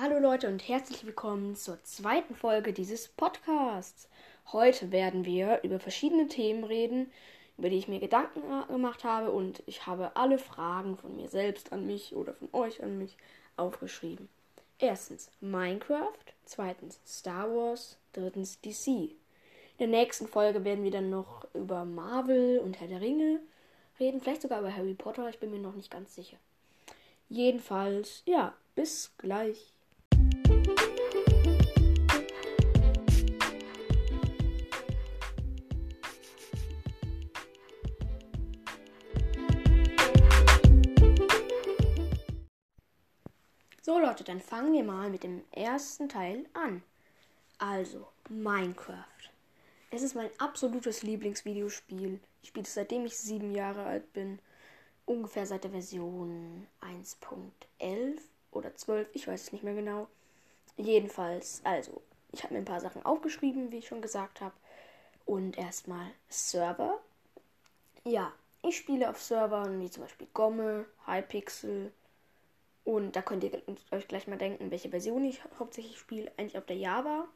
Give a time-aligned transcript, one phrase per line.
[0.00, 4.08] Hallo Leute und herzlich willkommen zur zweiten Folge dieses Podcasts.
[4.52, 7.10] Heute werden wir über verschiedene Themen reden,
[7.56, 11.72] über die ich mir Gedanken gemacht habe und ich habe alle Fragen von mir selbst
[11.72, 13.16] an mich oder von euch an mich
[13.56, 14.28] aufgeschrieben.
[14.78, 16.12] Erstens Minecraft,
[16.44, 18.86] zweitens Star Wars, drittens DC.
[18.86, 19.10] In
[19.80, 23.40] der nächsten Folge werden wir dann noch über Marvel und Herr der Ringe
[23.98, 26.36] reden, vielleicht sogar über Harry Potter, ich bin mir noch nicht ganz sicher.
[27.28, 29.72] Jedenfalls, ja, bis gleich.
[44.08, 46.82] Leute, dann fangen wir mal mit dem ersten Teil an.
[47.58, 49.04] Also, Minecraft.
[49.90, 52.18] Es ist mein absolutes Lieblingsvideospiel.
[52.40, 54.38] Ich spiele es seitdem ich sieben Jahre alt bin.
[55.04, 58.18] Ungefähr seit der Version 1.11
[58.50, 60.08] oder 12, ich weiß es nicht mehr genau.
[60.78, 62.00] Jedenfalls, also,
[62.32, 64.54] ich habe mir ein paar Sachen aufgeschrieben, wie ich schon gesagt habe.
[65.26, 66.98] Und erstmal Server.
[68.04, 71.92] Ja, ich spiele auf Servern wie zum Beispiel Gomme, Hypixel,
[72.88, 73.52] und da könnt ihr
[73.90, 76.32] euch gleich mal denken, welche Version ich hauptsächlich spiele.
[76.38, 77.28] Eigentlich auf der Java.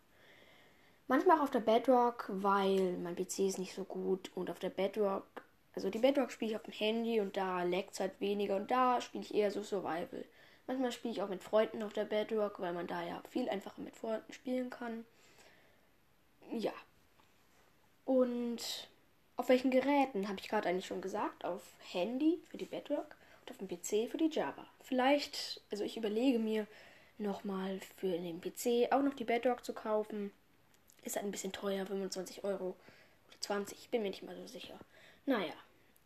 [1.09, 4.31] Manchmal auch auf der Bedrock, weil mein PC ist nicht so gut.
[4.35, 5.27] Und auf der Bedrock,
[5.75, 8.57] also die Bedrock spiele ich auf dem Handy und da laggt es halt weniger.
[8.57, 10.25] Und da spiele ich eher so Survival.
[10.67, 13.83] Manchmal spiele ich auch mit Freunden auf der Bedrock, weil man da ja viel einfacher
[13.83, 15.05] mit Freunden spielen kann.
[16.51, 16.73] Ja.
[18.07, 18.89] Und
[19.37, 21.45] auf welchen Geräten habe ich gerade eigentlich schon gesagt?
[21.45, 24.67] Auf Handy für die Bedrock und auf dem PC für die Java.
[24.81, 26.67] Vielleicht, also ich überlege mir
[27.19, 30.33] nochmal für den PC auch noch die Bedrock zu kaufen.
[31.05, 32.77] Ist halt ein bisschen teuer, 25 Euro
[33.29, 34.79] oder 20, ich bin mir nicht mal so sicher.
[35.27, 35.55] Naja,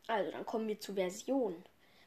[0.07, 1.55] also dann kommen wir zur Version.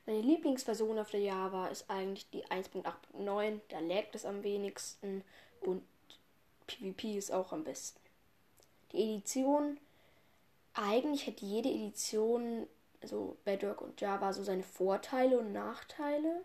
[0.05, 5.23] Meine Lieblingsversion auf der Java ist eigentlich die 1.8.9, da laggt es am wenigsten
[5.61, 5.83] und
[6.66, 7.99] PvP ist auch am besten.
[8.91, 9.77] Die Edition,
[10.73, 12.67] eigentlich hätte jede Edition
[13.02, 16.43] also Bedrock und Java so seine Vorteile und Nachteile.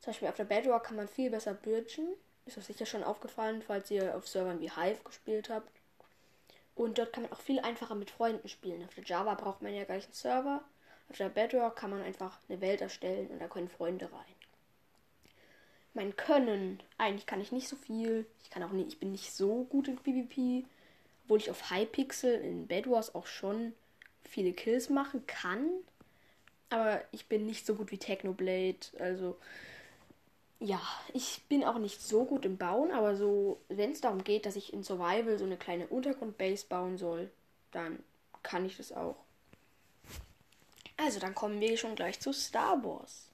[0.00, 2.08] Zum Beispiel auf der Bedrock kann man viel besser bridgen.
[2.46, 5.70] Ist euch sicher schon aufgefallen, falls ihr auf Servern wie Hive gespielt habt.
[6.74, 8.84] Und dort kann man auch viel einfacher mit Freunden spielen.
[8.84, 10.62] Auf der Java braucht man ja gleich einen Server.
[11.08, 14.34] Auf der Bedrock kann man einfach eine Welt erstellen und da können Freunde rein.
[15.94, 18.26] Mein Können, eigentlich kann ich nicht so viel.
[18.42, 20.64] Ich kann auch nicht, ich bin nicht so gut in PvP.
[21.24, 23.72] Obwohl ich auf Hypixel in Bedwars auch schon
[24.28, 25.68] viele Kills machen kann.
[26.70, 28.78] Aber ich bin nicht so gut wie Technoblade.
[28.98, 29.36] Also,
[30.60, 30.80] ja,
[31.12, 34.56] ich bin auch nicht so gut im Bauen, aber so, wenn es darum geht, dass
[34.56, 37.30] ich in Survival so eine kleine Untergrundbase bauen soll,
[37.70, 38.02] dann
[38.42, 39.16] kann ich das auch.
[40.96, 43.28] Also, dann kommen wir schon gleich zu Star Wars.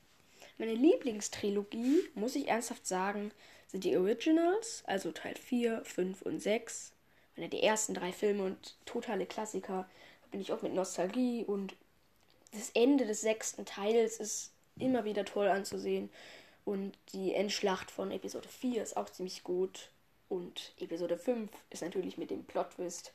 [0.58, 3.32] Meine Lieblingstrilogie, muss ich ernsthaft sagen,
[3.68, 6.92] sind die Originals, also Teil 4, 5 und 6.
[7.36, 9.88] Meine die ersten drei Filme und totale Klassiker
[10.30, 11.74] bin ich auch mit Nostalgie und
[12.52, 16.10] das Ende des sechsten Teils ist immer wieder toll anzusehen.
[16.64, 19.90] Und die Endschlacht von Episode 4 ist auch ziemlich gut.
[20.28, 23.12] Und Episode 5 ist natürlich mit dem Plot-Twist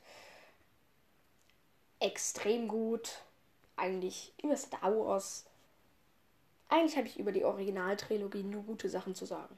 [2.00, 3.22] extrem gut.
[3.76, 5.44] Eigentlich über Star Wars.
[6.68, 9.56] Eigentlich habe ich über die Originaltrilogie nur gute Sachen zu sagen.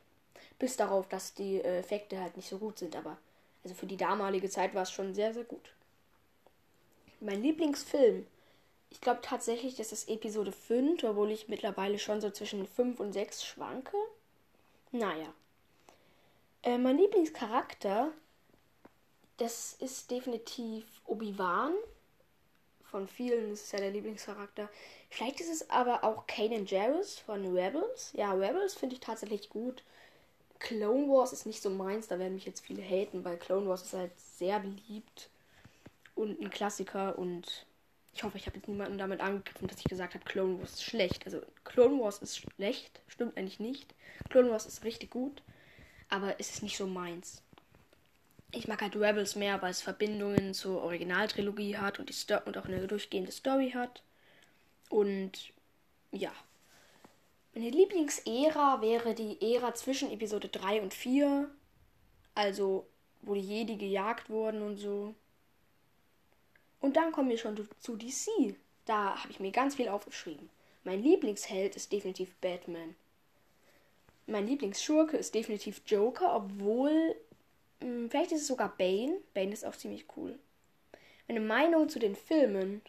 [0.58, 2.96] Bis darauf, dass die Effekte halt nicht so gut sind.
[2.96, 3.16] Aber
[3.64, 5.72] also für die damalige Zeit war es schon sehr, sehr gut.
[7.20, 8.26] Mein Lieblingsfilm.
[8.90, 13.12] Ich glaube tatsächlich, das ist Episode 5, obwohl ich mittlerweile schon so zwischen 5 und
[13.12, 13.96] 6 schwanke.
[14.92, 15.34] Naja.
[16.62, 18.12] Äh, mein Lieblingscharakter,
[19.36, 21.74] das ist definitiv Obi-Wan.
[22.84, 24.70] Von vielen ist es ja der Lieblingscharakter.
[25.10, 28.12] Vielleicht ist es aber auch Kanan Jarrus von Rebels.
[28.14, 29.82] Ja, Rebels finde ich tatsächlich gut.
[30.60, 33.82] Clone Wars ist nicht so meins, da werden mich jetzt viele haten, weil Clone Wars
[33.82, 35.30] ist halt sehr beliebt
[36.18, 37.66] und ein Klassiker und
[38.12, 40.84] ich hoffe, ich habe jetzt niemanden damit angegriffen, dass ich gesagt habe, Clone Wars ist
[40.84, 41.24] schlecht.
[41.24, 43.94] Also Clone Wars ist schlecht, stimmt eigentlich nicht.
[44.28, 45.42] Clone Wars ist richtig gut,
[46.08, 47.42] aber es ist nicht so meins.
[48.50, 52.58] Ich mag halt Rebels mehr, weil es Verbindungen zur Originaltrilogie hat und, die Sto und
[52.58, 54.02] auch eine durchgehende Story hat.
[54.88, 55.52] Und
[56.10, 56.32] ja.
[57.54, 61.48] Meine Lieblingsära wäre die Ära zwischen Episode 3 und 4.
[62.34, 62.88] Also,
[63.20, 65.14] wo die Jedi gejagt wurden und so.
[66.80, 68.56] Und dann kommen wir schon zu DC.
[68.84, 70.48] Da habe ich mir ganz viel aufgeschrieben.
[70.84, 72.94] Mein Lieblingsheld ist definitiv Batman.
[74.26, 77.16] Mein Lieblingsschurke ist definitiv Joker, obwohl
[77.80, 79.18] mh, hm, vielleicht ist es sogar Bane.
[79.34, 80.38] Bane ist auch ziemlich cool.
[81.26, 82.80] Meine Meinung zu den Filmen.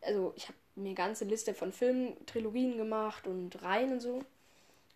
[0.00, 4.22] Also, ich habe mir eine ganze Liste von Filmtrilogien gemacht und Reihen und so.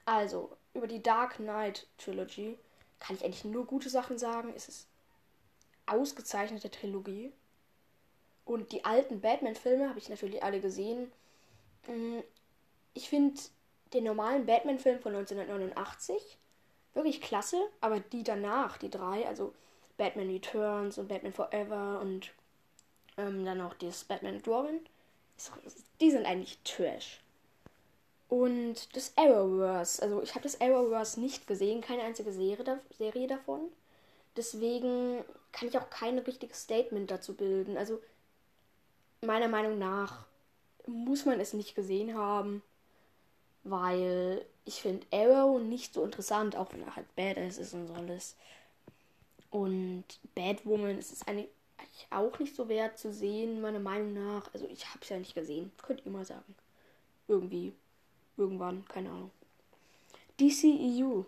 [0.05, 2.57] Also, über die Dark Knight Trilogy
[3.01, 4.53] kann ich eigentlich nur gute Sachen sagen.
[4.55, 4.87] Es ist
[5.87, 7.33] ausgezeichnete Trilogie.
[8.45, 11.13] Und die alten Batman-Filme habe ich natürlich alle gesehen.
[11.87, 12.21] Mm,
[12.95, 13.41] ich finde
[13.93, 16.39] den normalen Batman-Film von 1989
[16.95, 19.53] wirklich klasse, aber die danach, die drei, also
[19.97, 22.33] Batman Returns und Batman Forever und
[23.17, 24.81] ähm, dann noch das Batman und Robin,
[26.01, 27.21] die sind eigentlich Trash.
[28.29, 33.73] Und das Arrowverse, also ich habe das Arrowverse nicht gesehen, keine einzige Serie, Serie davon.
[34.37, 37.77] Deswegen kann ich auch kein richtiges Statement dazu bilden.
[37.77, 38.01] Also
[39.27, 40.25] meiner Meinung nach
[40.87, 42.63] muss man es nicht gesehen haben,
[43.65, 47.95] weil ich finde Arrow nicht so interessant, auch wenn er halt Badass ist und so
[47.95, 48.37] alles.
[49.51, 51.49] Und Batwoman ist es eigentlich
[52.11, 54.53] auch nicht so wert zu sehen, meiner Meinung nach.
[54.55, 56.55] Also ich habe es ja nicht gesehen, könnt ihr mal sagen.
[57.29, 57.75] Irgendwie,
[58.37, 59.31] irgendwann, keine Ahnung.
[60.41, 61.25] DCEU,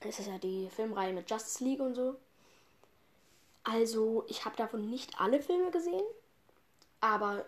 [0.00, 2.16] das ist ja die Filmreihe mit Justice League und so.
[3.64, 6.04] Also ich habe davon nicht alle Filme gesehen,
[7.06, 7.46] aber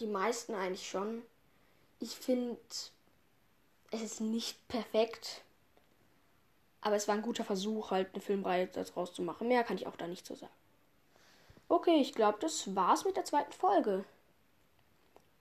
[0.00, 1.22] die meisten eigentlich schon.
[1.98, 2.56] Ich finde,
[3.90, 5.42] es ist nicht perfekt,
[6.80, 9.48] aber es war ein guter Versuch, halt eine Filmreihe daraus zu machen.
[9.48, 10.52] Mehr kann ich auch da nicht so sagen.
[11.68, 14.04] Okay, ich glaube, das war's mit der zweiten Folge.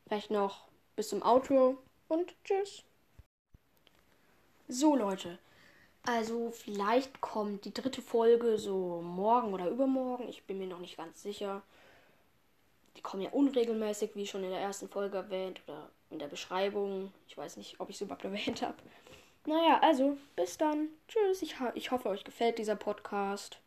[0.07, 1.77] Vielleicht noch bis zum Outro
[2.07, 2.83] und tschüss.
[4.67, 5.37] So, Leute.
[6.03, 10.27] Also, vielleicht kommt die dritte Folge so morgen oder übermorgen.
[10.29, 11.61] Ich bin mir noch nicht ganz sicher.
[12.97, 17.11] Die kommen ja unregelmäßig, wie schon in der ersten Folge erwähnt oder in der Beschreibung.
[17.27, 18.77] Ich weiß nicht, ob ich es überhaupt erwähnt habe.
[19.45, 20.89] Naja, also, bis dann.
[21.07, 21.41] Tschüss.
[21.41, 23.59] Ich, ich hoffe, euch gefällt dieser Podcast.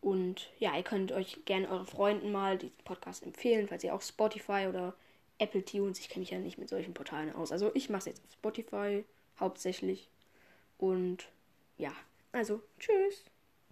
[0.00, 4.02] Und ja, ihr könnt euch gerne euren Freunden mal diesen Podcast empfehlen, falls ihr auch
[4.02, 4.94] Spotify oder
[5.38, 7.52] Apple Tunes, ich kenne mich ja nicht mit solchen Portalen aus.
[7.52, 9.04] Also ich mache es jetzt auf Spotify
[9.38, 10.08] hauptsächlich.
[10.78, 11.28] Und
[11.76, 11.92] ja,
[12.32, 13.24] also tschüss.